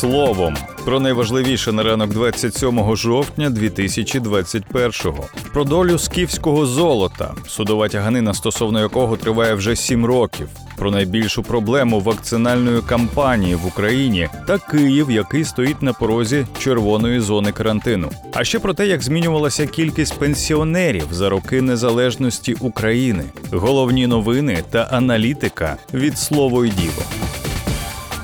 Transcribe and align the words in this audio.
словом 0.00 0.56
про 0.84 1.00
найважливіше 1.00 1.72
на 1.72 1.82
ранок 1.82 2.10
27 2.10 2.96
жовтня 2.96 3.50
2021-го. 3.50 5.24
Про 5.52 5.64
долю 5.64 5.98
скіфського 5.98 6.66
золота, 6.66 7.34
судова 7.46 7.88
тяганина 7.88 8.34
стосовно 8.34 8.80
якого 8.80 9.16
триває 9.16 9.54
вже 9.54 9.76
сім 9.76 10.06
років. 10.06 10.48
Про 10.76 10.90
найбільшу 10.90 11.42
проблему 11.42 12.00
вакцинальної 12.00 12.80
кампанії 12.82 13.54
в 13.54 13.66
Україні 13.66 14.28
та 14.46 14.58
Київ, 14.58 15.10
який 15.10 15.44
стоїть 15.44 15.82
на 15.82 15.92
порозі 15.92 16.46
червоної 16.58 17.20
зони 17.20 17.52
карантину. 17.52 18.10
А 18.34 18.44
ще 18.44 18.58
про 18.58 18.74
те, 18.74 18.86
як 18.86 19.02
змінювалася 19.02 19.66
кількість 19.66 20.18
пенсіонерів 20.18 21.06
за 21.10 21.28
роки 21.28 21.62
незалежності 21.62 22.54
України, 22.60 23.24
головні 23.52 24.06
новини 24.06 24.64
та 24.70 24.82
аналітика 24.82 25.76
від 25.94 26.18
слово 26.18 26.64
й 26.64 26.70
діло. 26.70 27.29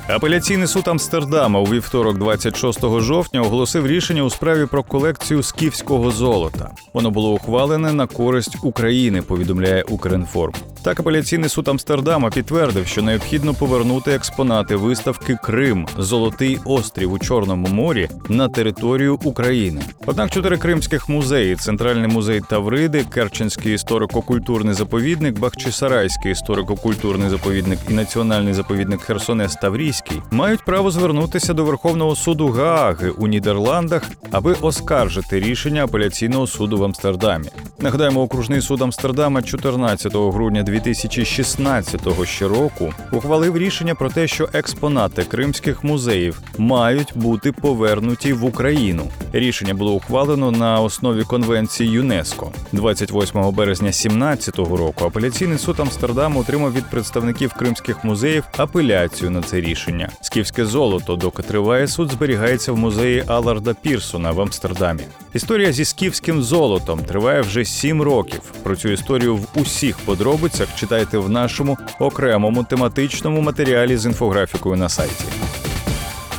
Апеляційний 0.09 0.67
суд 0.67 0.89
Амстердама 0.89 1.61
у 1.61 1.65
вівторок, 1.65 2.19
26 2.19 2.81
жовтня, 3.01 3.41
оголосив 3.41 3.87
рішення 3.87 4.23
у 4.23 4.31
справі 4.31 4.67
про 4.67 4.83
колекцію 4.83 5.43
скіфського 5.43 6.11
золота. 6.11 6.71
Воно 6.93 7.11
було 7.11 7.33
ухвалене 7.33 7.93
на 7.93 8.07
користь 8.07 8.57
України. 8.63 9.23
Повідомляє 9.23 9.83
Укрінформ. 9.83 10.53
Так, 10.87 11.01
апеляційний 11.01 11.49
суд 11.49 11.69
Амстердама 11.69 12.31
підтвердив, 12.31 12.87
що 12.87 13.03
необхідно 13.03 13.55
повернути 13.55 14.11
експонати 14.13 14.77
виставки 14.77 15.39
Крим 15.43 15.87
Золотий 15.99 16.59
острів 16.65 17.13
у 17.13 17.19
Чорному 17.19 17.67
морі 17.69 18.09
на 18.29 18.49
територію 18.49 19.19
України. 19.25 19.81
Однак 20.07 20.31
чотири 20.31 20.57
кримських 20.57 21.09
музеї: 21.09 21.57
Центральний 21.57 22.09
музей 22.09 22.41
Тавриди, 22.49 23.05
Керченський 23.05 23.75
історико-культурний 23.75 24.75
заповідник, 24.75 25.39
Бахчисарайський 25.39 26.33
історико-культурний 26.33 27.31
заповідник 27.31 27.79
і 27.91 27.93
національний 27.93 28.55
заповідник 28.55 29.01
Херсонес 29.01 29.55
Таврійський 29.55 30.23
мають 30.31 30.65
право 30.65 30.91
звернутися 30.91 31.55
до 31.55 31.65
Верховного 31.65 32.17
суду 32.17 32.49
Гааги 32.49 33.11
у 33.11 33.27
Нідерландах, 33.27 34.03
аби 34.31 34.57
оскаржити 34.61 35.41
рішення 35.41 35.85
апеляційного 35.85 36.47
суду 36.47 36.79
в 36.79 36.85
Амстердамі. 36.85 37.49
Нагадаємо, 37.81 38.23
окружний 38.23 38.61
суд 38.61 38.83
Амстердама 38.83 39.43
14 39.43 40.13
грудня 40.15 40.63
2016 40.81 42.01
ще 42.25 42.49
року 42.49 42.93
ухвалив 43.13 43.59
рішення 43.59 43.95
про 43.95 44.11
те, 44.11 44.27
що 44.27 44.49
експонати 44.53 45.25
кримських 45.25 45.85
музеїв 45.85 46.41
мають 46.59 47.13
бути 47.15 47.53
повернуті 47.53 48.33
в 48.33 48.45
Україну. 48.45 49.11
Рішення 49.33 49.75
було 49.75 49.93
ухвалено 49.93 50.51
на 50.51 50.81
основі 50.81 51.23
конвенції 51.23 51.91
ЮНЕСКО. 51.91 52.53
28 52.73 53.55
березня 53.55 53.87
2017 53.87 54.59
року. 54.59 55.05
Апеляційний 55.05 55.59
суд 55.59 55.81
Амстердаму 55.81 56.41
отримав 56.41 56.75
від 56.75 56.91
представників 56.91 57.53
кримських 57.53 58.05
музеїв 58.05 58.45
апеляцію 58.57 59.31
на 59.31 59.43
це 59.43 59.61
рішення. 59.61 60.09
Скіфське 60.21 60.67
золото, 60.67 61.17
доки 61.17 61.43
триває 61.43 61.89
суд, 61.89 62.11
зберігається 62.11 62.73
в 62.73 62.77
музеї 62.77 63.25
Аларда 63.27 63.75
Пірсона 63.75 64.31
в 64.31 64.41
Амстердамі. 64.41 65.03
Історія 65.35 65.73
зі 65.73 65.85
скіфським 65.85 66.43
золотом 66.43 66.99
триває 66.99 67.41
вже 67.41 67.65
сім 67.65 68.03
років. 68.03 68.41
Про 68.63 68.77
цю 68.77 68.89
історію 68.89 69.37
в 69.37 69.47
усіх 69.55 69.99
подробицях 69.99 70.66
читайте 70.77 71.19
в 71.19 71.29
нашому 71.31 71.79
окремому 71.99 72.65
тематичному 72.65 73.41
матеріалі 73.41 73.97
з 73.97 74.07
інфографікою 74.07 74.77
на 74.77 74.89
сайті. 74.89 75.25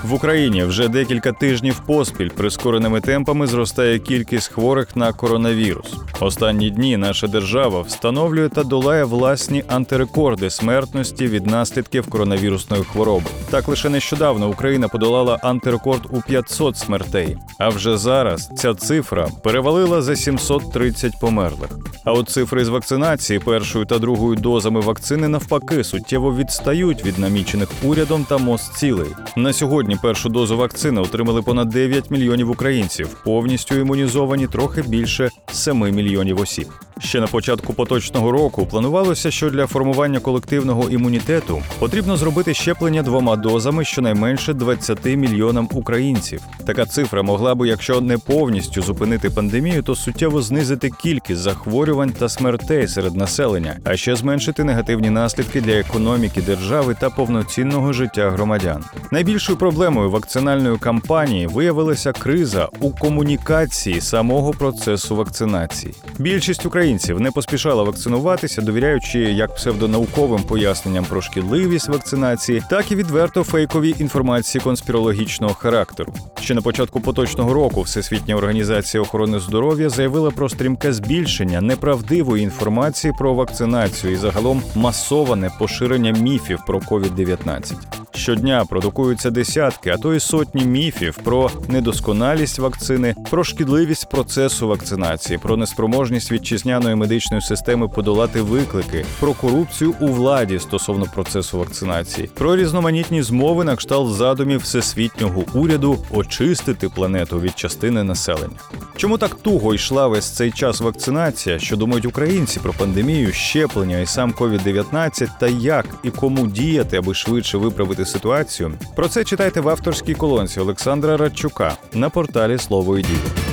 В 0.08 0.14
Україні 0.14 0.64
вже 0.64 0.88
декілька 0.88 1.32
тижнів 1.32 1.82
поспіль 1.86 2.30
прискореними 2.30 3.02
темпами 3.02 3.48
зростає 3.48 4.00
кількість 4.00 4.48
хворих 4.48 4.96
на 4.96 5.14
коронавірус. 5.14 5.94
Останні 6.20 6.70
дні 6.70 6.98
наша 6.98 7.28
держава 7.28 7.82
встановлює 7.82 8.50
та 8.50 8.64
долає 8.64 9.04
власні 9.04 9.64
антирекорди 9.68 10.50
смертності 10.50 11.28
від 11.28 11.48
наслідків 11.48 12.10
коронавірусної 12.10 12.84
хвороби. 12.84 13.26
Так 13.50 13.68
лише 13.68 13.90
нещодавно 13.90 14.50
Україна 14.50 14.88
подолала 14.88 15.40
антирекорд 15.42 16.02
у 16.10 16.22
500 16.22 16.78
смертей. 16.78 17.38
А 17.60 17.70
вже 17.70 17.98
зараз 17.98 18.50
ця 18.58 18.74
цифра 18.74 19.28
перевалила 19.44 20.02
за 20.02 20.16
730 20.16 21.20
померлих. 21.20 21.70
А 22.06 22.12
от 22.12 22.30
цифри 22.30 22.66
з 22.66 22.70
вакцинації 22.70 23.40
першою 23.40 23.86
та 23.86 24.00
другою 24.00 24.36
дозами 24.36 24.80
вакцини 24.80 25.28
навпаки 25.28 25.84
суттєво 25.84 26.36
відстають 26.36 27.06
від 27.06 27.20
намічених 27.20 27.70
урядом 27.84 28.26
та 28.30 28.38
МОЗ 28.38 28.72
цілей. 28.76 29.10
На 29.36 29.54
сьогодні 29.54 29.97
першу 29.98 30.30
дозу 30.30 30.58
вакцини 30.58 31.02
отримали 31.02 31.42
понад 31.42 31.70
9 31.70 32.12
мільйонів 32.12 32.50
українців, 32.50 33.18
повністю 33.24 33.76
імунізовані 33.76 34.48
трохи 34.48 34.82
більше 34.82 35.30
7 35.52 35.80
мільйонів 35.80 36.42
осіб. 36.42 36.68
Ще 37.00 37.20
на 37.20 37.28
початку 37.28 37.74
поточного 37.74 38.32
року 38.32 38.66
планувалося, 38.66 39.32
що 39.32 39.50
для 39.50 39.68
формування 39.68 40.20
колективного 40.20 40.90
імунітету 40.90 41.62
потрібно 41.80 42.18
зробити 42.18 42.54
щеплення 42.54 43.04
двома 43.04 43.36
дозами 43.36 43.86
щонайменше 43.86 44.54
20 44.54 45.06
мільйонам 45.06 45.70
українців. 45.74 46.42
Така 46.66 46.86
цифра 46.86 47.22
могла 47.22 47.56
би, 47.56 47.68
якщо 47.68 48.02
не 48.02 48.18
повністю 48.18 48.82
зупинити 48.82 49.30
пандемію, 49.30 49.84
то 49.84 49.96
суттєво 49.96 50.42
знизити 50.42 50.90
кількість 51.02 51.42
захворювань 51.42 52.12
та 52.12 52.30
смертей 52.30 52.88
серед 52.88 53.16
населення, 53.16 53.76
а 53.84 53.98
ще 53.98 54.16
зменшити 54.16 54.64
негативні 54.64 55.10
наслідки 55.10 55.62
для 55.62 55.74
економіки 55.74 56.42
держави 56.42 56.96
та 57.00 57.10
повноцінного 57.10 57.94
життя 57.94 58.30
громадян. 58.32 58.84
Найбільшою 59.12 59.58
проблемою 59.58 60.12
вакцинальної 60.12 60.78
кампанії 60.78 61.48
виявилася 61.48 62.12
криза 62.12 62.70
у 62.80 62.92
комунікації 62.92 64.02
самого 64.02 64.52
процесу 64.52 65.16
вакцинації. 65.16 65.94
Більшість 66.20 66.66
українців 66.66 66.87
не 67.20 67.32
поспішала 67.32 67.84
вакцинуватися, 67.84 68.62
довіряючи 68.62 69.20
як 69.20 69.56
псевдонауковим 69.56 70.44
поясненням 70.44 71.06
про 71.06 71.22
шкідливість 71.22 71.90
вакцинації, 71.90 72.64
так 72.70 72.92
і 72.92 72.96
відверто 72.96 73.44
фейковій 73.44 73.96
інформації 74.00 74.62
конспірологічного 74.62 75.54
характеру. 75.54 76.14
Ще 76.42 76.54
на 76.54 76.62
початку 76.62 77.00
поточного 77.00 77.54
року 77.54 77.82
Всесвітня 77.82 78.36
організація 78.36 79.04
охорони 79.04 79.40
здоров'я 79.40 79.90
заявила 79.90 80.32
про 80.32 80.50
стрімке 80.50 80.94
збільшення 80.94 81.62
неправдивої 81.62 82.44
інформації 82.44 83.14
про 83.18 83.34
вакцинацію 83.34 84.14
і 84.14 84.16
загалом 84.16 84.62
масоване 84.76 85.52
поширення 85.60 86.12
міфів 86.12 86.60
про 86.68 86.80
COVID-19. 86.80 87.97
Щодня 88.18 88.66
продукуються 88.66 89.32
десятки, 89.32 89.90
а 89.90 89.98
то 89.98 90.14
й 90.14 90.20
сотні 90.20 90.66
міфів 90.66 91.18
про 91.24 91.52
недосконалість 91.68 92.60
вакцини, 92.60 93.16
про 93.30 93.44
шкідливість 93.44 94.10
процесу 94.10 94.68
вакцинації, 94.68 95.40
про 95.40 95.58
неспроможність 95.58 96.32
вітчизняної 96.32 96.96
медичної 96.96 97.42
системи 97.42 97.88
подолати 97.88 98.42
виклики, 98.42 99.06
про 99.20 99.34
корупцію 99.34 99.94
у 100.00 100.08
владі 100.08 100.60
стосовно 100.60 101.06
процесу 101.14 101.60
вакцинації, 101.60 102.30
про 102.34 102.56
різноманітні 102.56 103.22
змови 103.22 103.64
на 103.64 103.76
кшталт 103.76 104.14
задумів 104.14 104.60
всесвітнього 104.60 105.44
уряду 105.54 105.98
очистити 106.12 106.90
планету 106.90 107.40
від 107.40 107.60
частини 107.60 108.04
населення. 108.04 108.58
Чому 108.96 109.18
так 109.18 109.36
туго 109.36 109.74
йшла 109.74 110.08
весь 110.08 110.30
цей 110.30 110.52
час 110.52 110.82
вакцинація? 110.82 111.60
Що 111.60 111.76
думають 111.76 112.06
українці 112.06 112.60
про 112.60 112.74
пандемію, 112.74 113.32
щеплення 113.32 114.00
і 114.00 114.06
сам 114.06 114.34
COVID-19 114.34 115.28
та 115.40 115.48
як 115.48 115.86
і 116.04 116.12
кому 116.12 116.48
діяти, 116.48 116.98
аби 116.98 117.14
швидше 117.14 117.58
виправити 117.58 118.06
ситуацію? 118.08 118.74
Про 118.96 119.08
це 119.08 119.24
читайте 119.24 119.62
в 119.62 119.70
авторській 119.70 120.14
колонці 120.14 120.60
Олександра 120.60 121.18
Радчука 121.18 121.78
на 121.94 122.10
порталі 122.10 122.58
Слово 122.58 122.98
і 122.98 123.02
діло. 123.02 123.48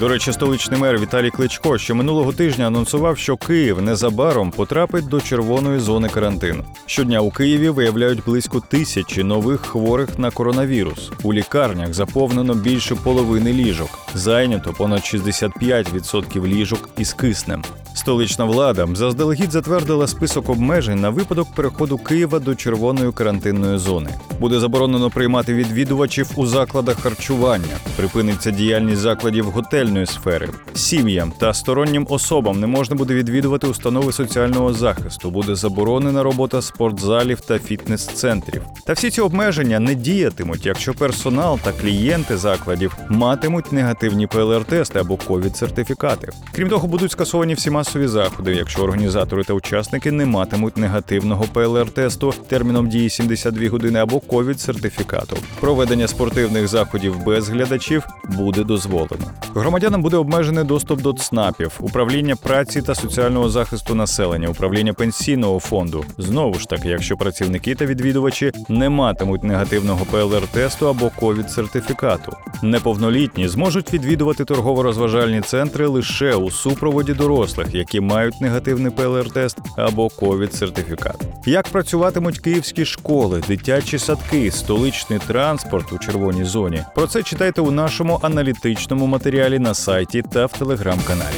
До 0.00 0.08
речі, 0.08 0.32
столичний 0.32 0.80
мер 0.80 0.98
Віталій 0.98 1.30
Кличко 1.30 1.78
ще 1.78 1.94
минулого 1.94 2.32
тижня 2.32 2.66
анонсував, 2.66 3.18
що 3.18 3.36
Київ 3.36 3.82
незабаром 3.82 4.50
потрапить 4.50 5.08
до 5.08 5.20
червоної 5.20 5.78
зони 5.78 6.08
карантину. 6.08 6.64
Щодня 6.86 7.20
у 7.20 7.30
Києві 7.30 7.68
виявляють 7.68 8.24
близько 8.24 8.60
тисячі 8.60 9.22
нових 9.22 9.60
хворих 9.60 10.18
на 10.18 10.30
коронавірус. 10.30 11.10
У 11.22 11.32
лікарнях 11.32 11.94
заповнено 11.94 12.54
більше 12.54 12.94
половини 12.94 13.52
ліжок. 13.52 13.98
Зайнято 14.14 14.72
понад 14.72 15.00
65% 15.00 16.46
ліжок 16.46 16.88
із 16.98 17.12
киснем. 17.12 17.62
Столична 17.96 18.44
влада 18.44 18.88
заздалегідь 18.92 19.52
затвердила 19.52 20.06
список 20.06 20.48
обмежень 20.48 21.00
на 21.00 21.10
випадок 21.10 21.48
переходу 21.54 21.98
Києва 21.98 22.38
до 22.38 22.54
червоної 22.54 23.12
карантинної 23.12 23.78
зони. 23.78 24.10
Буде 24.40 24.60
заборонено 24.60 25.10
приймати 25.10 25.54
відвідувачів 25.54 26.30
у 26.36 26.46
закладах 26.46 27.00
харчування, 27.00 27.76
припиниться 27.96 28.50
діяльність 28.50 29.00
закладів 29.00 29.44
готельної 29.44 30.06
сфери. 30.06 30.48
Сім'ям 30.74 31.32
та 31.38 31.54
стороннім 31.54 32.06
особам 32.10 32.60
не 32.60 32.66
можна 32.66 32.96
буде 32.96 33.14
відвідувати 33.14 33.66
установи 33.66 34.12
соціального 34.12 34.72
захисту. 34.72 35.30
Буде 35.30 35.54
заборонена 35.54 36.22
робота 36.22 36.62
спортзалів 36.62 37.40
та 37.40 37.58
фітнес-центрів. 37.58 38.62
Та 38.86 38.92
всі 38.92 39.10
ці 39.10 39.20
обмеження 39.20 39.80
не 39.80 39.94
діятимуть, 39.94 40.66
якщо 40.66 40.94
персонал 40.94 41.58
та 41.64 41.72
клієнти 41.72 42.36
закладів 42.36 42.96
матимуть 43.08 43.72
негативні 43.72 44.26
ПЛР-тести 44.26 44.98
або 44.98 45.16
ковід-сертифікати. 45.16 46.28
Крім 46.52 46.68
того, 46.68 46.88
будуть 46.88 47.12
скасовані 47.12 47.54
всі 47.54 47.70
масові 47.86 48.06
заходи, 48.06 48.54
якщо 48.54 48.82
організатори 48.82 49.44
та 49.44 49.52
учасники 49.52 50.12
не 50.12 50.26
матимуть 50.26 50.76
негативного 50.76 51.44
ПЛР-тесту 51.54 52.34
терміном 52.48 52.88
дії 52.88 53.10
72 53.10 53.68
години 53.68 53.98
або 53.98 54.18
ковід-сертифікату. 54.18 55.36
Проведення 55.60 56.08
спортивних 56.08 56.68
заходів 56.68 57.24
без 57.24 57.48
глядачів 57.48 58.06
буде 58.24 58.64
дозволено. 58.64 59.30
Громадянам 59.54 60.02
буде 60.02 60.16
обмежений 60.16 60.64
доступ 60.64 61.02
до 61.02 61.12
ЦНАПів, 61.12 61.72
управління 61.80 62.36
праці 62.36 62.82
та 62.82 62.94
соціального 62.94 63.48
захисту 63.48 63.94
населення, 63.94 64.48
управління 64.48 64.92
пенсійного 64.92 65.60
фонду. 65.60 66.04
Знову 66.18 66.54
ж 66.54 66.68
таки, 66.68 66.88
якщо 66.88 67.16
працівники 67.16 67.74
та 67.74 67.86
відвідувачі 67.86 68.52
не 68.68 68.88
матимуть 68.88 69.44
негативного 69.44 70.06
ПЛР-тесту 70.12 70.88
або 70.88 71.10
ковід-сертифікату. 71.20 72.32
Неповнолітні 72.62 73.48
зможуть 73.48 73.92
відвідувати 73.92 74.44
торгово-розважальні 74.44 75.40
центри 75.40 75.86
лише 75.86 76.34
у 76.34 76.50
супроводі 76.50 77.14
дорослих, 77.14 77.74
які 77.76 78.00
мають 78.00 78.40
негативний 78.40 78.92
ПЛР-тест 78.92 79.56
або 79.76 80.08
ковід-сертифікат. 80.08 81.16
Як 81.46 81.68
працюватимуть 81.68 82.38
київські 82.38 82.84
школи, 82.84 83.42
дитячі 83.48 83.98
садки, 83.98 84.50
столичний 84.50 85.18
транспорт 85.26 85.92
у 85.92 85.98
червоній 85.98 86.44
зоні? 86.44 86.82
Про 86.94 87.06
це 87.06 87.22
читайте 87.22 87.60
у 87.60 87.70
нашому 87.70 88.20
аналітичному 88.22 89.06
матеріалі 89.06 89.58
на 89.58 89.74
сайті 89.74 90.22
та 90.32 90.46
в 90.46 90.52
телеграм-каналі. 90.52 91.36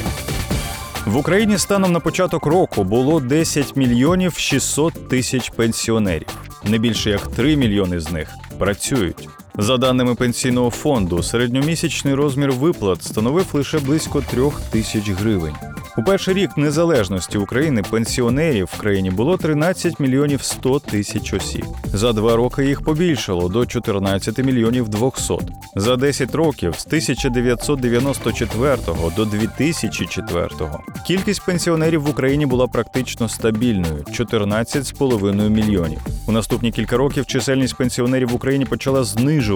В 1.05 1.17
Україні 1.17 1.57
станом 1.57 1.91
на 1.91 1.99
початок 1.99 2.45
року 2.45 2.83
було 2.83 3.19
10 3.19 3.75
мільйонів 3.75 4.33
600 4.37 5.09
тисяч 5.09 5.49
пенсіонерів. 5.49 6.27
Не 6.63 6.77
більше 6.77 7.09
як 7.09 7.27
3 7.27 7.55
мільйони 7.55 7.99
з 7.99 8.11
них 8.11 8.29
працюють. 8.57 9.29
За 9.61 9.77
даними 9.77 10.15
пенсійного 10.15 10.69
фонду, 10.69 11.23
середньомісячний 11.23 12.13
розмір 12.13 12.51
виплат 12.51 13.03
становив 13.03 13.45
лише 13.53 13.79
близько 13.79 14.21
трьох 14.21 14.61
тисяч 14.61 15.09
гривень. 15.09 15.55
У 15.97 16.03
перший 16.03 16.33
рік 16.33 16.57
незалежності 16.57 17.37
України 17.37 17.83
пенсіонерів 17.89 18.69
в 18.73 18.77
країні 18.77 19.11
було 19.11 19.37
13 19.37 19.99
мільйонів 19.99 20.43
100 20.43 20.79
тисяч 20.79 21.33
осіб. 21.33 21.65
За 21.85 22.13
два 22.13 22.35
роки 22.35 22.65
їх 22.65 22.81
побільшало 22.81 23.49
до 23.49 23.65
14 23.65 24.37
мільйонів 24.37 24.89
200. 24.89 25.33
За 25.75 25.95
10 25.95 26.35
років 26.35 26.75
з 26.77 26.85
1994 26.85 28.77
до 29.15 29.25
2004 29.25 30.47
кількість 31.07 31.45
пенсіонерів 31.45 32.01
в 32.01 32.09
Україні 32.09 32.45
була 32.45 32.67
практично 32.67 33.29
стабільною 33.29 34.03
14,5 34.11 35.49
мільйонів. 35.49 35.99
У 36.27 36.31
наступні 36.31 36.71
кілька 36.71 36.97
років 36.97 37.25
чисельність 37.25 37.77
пенсіонерів 37.77 38.29
в 38.29 38.35
Україні 38.35 38.65
почала 38.65 39.03
знижуватися 39.03 39.48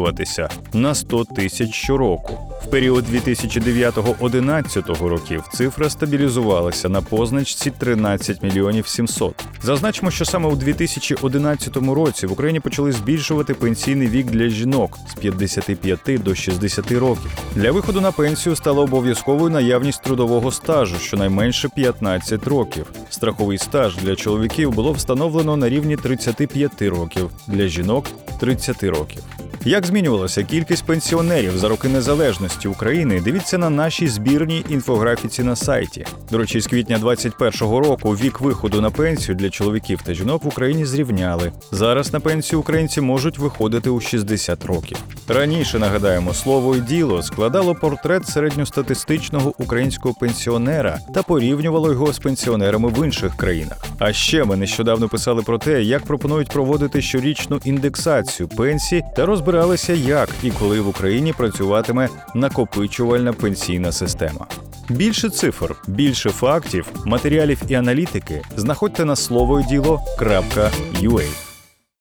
на 0.74 0.96
100 0.96 1.26
тисяч 1.26 1.74
щороку. 1.74 2.40
В 2.64 2.70
період 2.70 3.06
2009-2011 3.10 5.08
років 5.08 5.44
цифра 5.54 5.90
стабілізувалася 5.90 6.90
на 6.90 7.02
позначці 7.02 7.72
13 7.78 8.44
мільйонів 8.44 8.88
700. 8.88 9.44
Зазначимо, 9.64 10.12
що 10.12 10.26
саме 10.26 10.50
у 10.50 10.56
2011 10.56 11.78
році 11.78 12.28
в 12.28 12.32
Україні 12.32 12.60
почали 12.60 12.92
збільшувати 12.92 13.54
пенсійний 13.54 14.08
вік 14.08 14.26
для 14.26 14.48
жінок 14.48 14.98
з 15.12 15.14
55 15.14 16.24
до 16.24 16.36
60 16.36 16.92
років. 16.92 17.32
Для 17.56 17.72
виходу 17.72 18.02
на 18.02 18.12
пенсію 18.12 18.56
стала 18.56 18.84
обов'язковою 18.84 19.50
наявність 19.50 20.04
трудового 20.04 20.52
стажу, 20.52 20.96
щонайменше 21.00 21.70
15 21.76 22.48
років. 22.48 22.86
Страховий 23.10 23.58
стаж 23.58 23.98
для 23.98 24.16
чоловіків 24.16 24.72
було 24.72 24.92
встановлено 24.92 25.58
на 25.58 25.70
рівні 25.70 25.98
35 25.98 26.82
років, 26.82 27.30
для 27.48 27.68
жінок 27.68 28.06
30 28.44 28.84
років. 28.84 29.24
Як 29.66 29.86
змінювалася 29.86 30.44
кількість 30.44 30.86
пенсіонерів 30.86 31.58
за 31.58 31.70
роки 31.70 31.88
незалежності 31.88 32.68
України? 32.68 33.22
Дивіться 33.24 33.58
на 33.58 33.70
нашій 33.70 34.08
збірній 34.08 34.66
інфографіці 34.70 35.44
на 35.44 35.56
сайті. 35.56 36.06
До 36.32 36.38
речі, 36.38 36.60
з 36.60 36.68
квітня 36.68 36.98
2021 36.98 37.76
року 37.76 38.10
вік 38.10 38.42
виходу 38.42 38.82
на 38.82 38.92
пенсію 38.92 39.36
для 39.36 39.50
чоловіків 39.50 40.02
та 40.06 40.14
жінок 40.14 40.44
в 40.44 40.48
Україні 40.48 40.86
зрівняли. 40.86 41.52
Зараз 41.72 42.14
на 42.14 42.20
пенсію 42.20 42.60
українці 42.60 43.02
можуть 43.02 43.38
виходити 43.38 43.90
у 43.90 44.00
60 44.00 44.66
років. 44.66 44.98
Раніше 45.28 45.80
нагадаємо, 45.80 46.34
слово 46.34 46.76
і 46.76 46.82
діло 46.82 47.24
складало 47.24 47.76
портрет 47.76 48.28
середньостатистичного 48.28 49.54
українського 49.58 50.16
пенсіонера 50.20 51.00
та 51.14 51.24
порівнювало 51.24 51.92
його 51.92 52.14
з 52.14 52.20
пенсіонерами 52.20 52.90
в 52.90 53.06
інших 53.06 53.36
країнах. 53.36 53.86
А 54.00 54.14
ще 54.14 54.44
ми 54.44 54.56
нещодавно 54.56 55.10
писали 55.10 55.42
про 55.42 55.58
те, 55.58 55.84
як 55.84 56.04
пропонують 56.04 56.50
проводити 56.50 57.02
щорічну 57.02 57.60
індексацію 57.64 58.33
пенсій 58.42 59.04
та 59.16 59.26
розбиралися, 59.26 59.94
як 59.94 60.30
і 60.44 60.52
коли 60.52 60.82
в 60.82 60.88
Україні 60.88 61.34
працюватиме 61.34 62.10
накопичувальна 62.36 63.34
пенсійна 63.34 63.92
система. 63.92 64.48
Більше 64.90 65.30
цифр, 65.30 65.76
більше 65.88 66.30
фактів, 66.30 66.92
матеріалів 67.06 67.62
і 67.68 67.74
аналітики 67.74 68.42
знаходьте 68.58 69.06
на 69.06 69.16
слово 69.16 69.62
діло.ua. 69.62 71.53